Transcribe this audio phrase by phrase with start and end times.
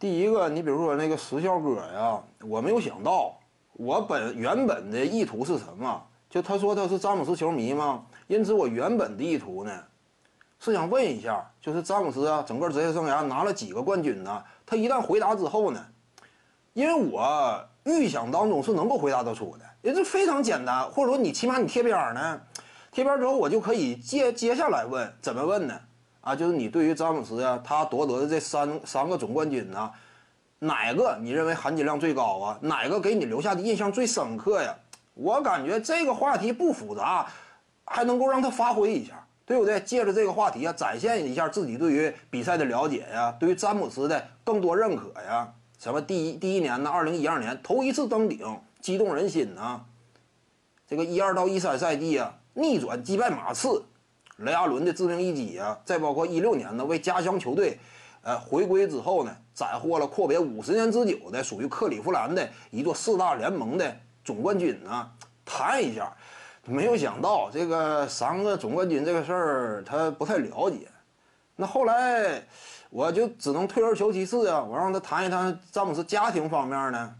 [0.00, 3.38] 第一个，你比如说那个石孝哥呀，我没有想到，
[3.74, 6.02] 我本原本的意图是什么？
[6.30, 9.70] 就他说他是詹姆斯球迷嘛，因此我原本的意图呢，
[10.58, 14.42] 是想问一下，就是詹姆斯啊，整个职业生涯拿了几个冠军呢？
[14.64, 15.84] 他一旦回答之后呢，
[16.72, 22.40] 因为我预想当中是能够回答得出的，也就非常简单，或者说你起码你贴边呢，
[22.90, 25.78] 贴边之后我就可以接接下来问，怎么问呢？
[26.20, 29.90] 啊，就是你对于詹姆斯呀，他夺得的这三三个总冠军呢，
[30.58, 32.58] 哪个你认为含金量最高啊？
[32.60, 34.76] 哪个给你留下的印象最深刻呀？
[35.14, 37.26] 我感觉这个话题不复杂，
[37.84, 39.80] 还能够让他发挥一下，对不对？
[39.80, 45.52] 借着这个话题啊，展现一下自己对于比赛的了解呀，对于詹姆斯的更多认可呀。
[45.78, 46.90] 什么第一第一年呢？
[46.90, 49.80] 二零一二年头一次登顶，激动人心呐。
[50.86, 53.82] 这个一二到一三赛季啊，逆转击败马刺。
[54.40, 57.78] 雷阿伦的致命一击啊，再包括一六年呢，为家乡球队，
[58.22, 65.10] 呃，回归之后呢，斩获了阔别五十年之久的属于克利夫兰的一座四大联盟的总冠军呢。
[65.44, 66.10] 谈一下，
[66.64, 70.88] 没有想到这个三个总冠军这个事儿他不太了解。
[71.56, 72.42] 那后来
[72.88, 77.14] 我就只能退而求其次啊，我让他谈一谈詹姆斯家庭方面呢。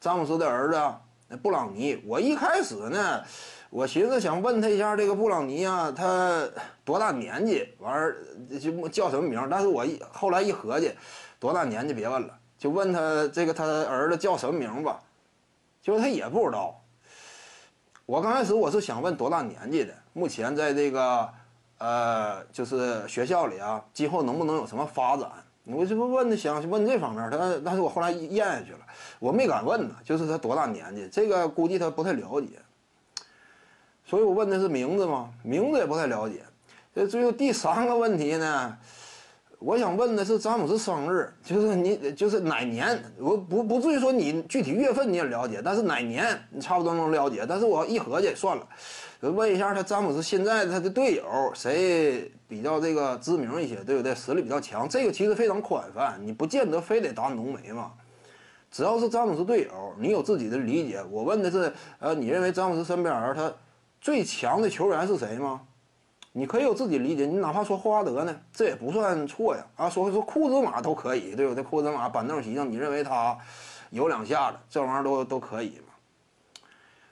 [0.00, 3.22] 詹姆斯的儿子布朗尼，我一开始呢。
[3.70, 6.42] 我寻思想问他一下，这个布朗尼啊，他
[6.84, 7.68] 多大年纪？
[7.78, 8.16] 完儿
[8.58, 9.46] 就叫什么名？
[9.50, 10.92] 但是我一后来一合计，
[11.38, 14.98] 多大年纪别问了，就问他这个他儿子叫什么名吧。
[15.82, 16.80] 结果他也不知道。
[18.06, 21.28] 我刚开始我是想问多大年纪的，目前在这个
[21.76, 25.30] 呃，就是学校里啊，今后能不能有什么发展？
[25.64, 28.78] 我这不问他想问这方面，他但是我后来咽下去了，
[29.18, 32.48] 我没敢问呢，就是他多大年纪，这个估计他不太了解。
[34.08, 35.28] 所以我问的是名字吗？
[35.42, 36.40] 名字也不太了解。
[36.94, 38.74] 这最后第三个问题呢，
[39.58, 42.98] 我想问的是詹姆斯生日，就是你就是哪年？
[43.18, 47.44] 我不不至于说你具体月份你也了解，但是哪年你差不多能了解。
[47.46, 48.66] 但是我一合计算了，
[49.20, 54.14] 问一下他詹姆斯现在他的队友谁比较这个知名一些，对不对？
[54.14, 57.92] 实力比较强，这个其实非常宽泛，你不见得非得打浓眉嘛。
[58.70, 60.98] 只要是詹姆斯队友，你有自己的理解。
[61.10, 63.52] 我问的是，呃，你认为詹姆斯身边他？
[64.00, 65.62] 最强的球员是谁吗？
[66.32, 69.66] 你可以有自己理解，你哪怕说霍华德呢，这也不算错呀。
[69.76, 71.64] 啊，说说库兹马都可以，对不对？
[71.64, 73.36] 库兹马板凳席上，你认为他
[73.90, 75.94] 有两下子，这玩意儿都都可以嘛？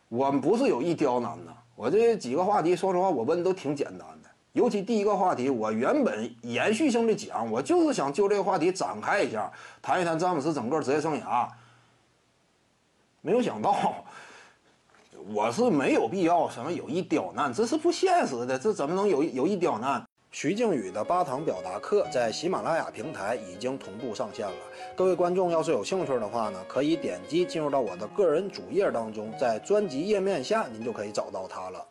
[0.08, 4.28] 我们不是有意刁难的，我这几个话题，说实话，我问的都挺简单的。
[4.52, 9.50] 尤其第一个话题，我原本延续性的讲，我就是想就这个话题展开一下，
[9.82, 11.48] 谈一谈詹姆斯整个职业生涯。
[13.22, 14.04] 没有想到。
[15.34, 20.04] 我是没有必要什么有意刁难，这是不现实的，这怎么能有有意刁难？
[20.30, 24.54] 徐静宇的八堂表达课在喜马拉雅平台已经同步上线了，
[24.94, 31.84] 各位观众要是有兴趣的话呢，可以点击进入到我的个人主页当中，在专辑页面下您就可以找到它了。